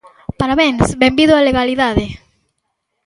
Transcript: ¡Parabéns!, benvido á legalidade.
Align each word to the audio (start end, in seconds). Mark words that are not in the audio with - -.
¡Parabéns!, 0.39 0.81
benvido 1.03 1.33
á 1.39 1.41
legalidade. 1.47 2.05